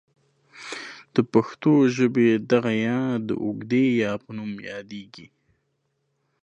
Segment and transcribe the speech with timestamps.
[1.13, 5.27] د پښتو ژبې دغه ې د اوږدې یا په نوم یادیږي.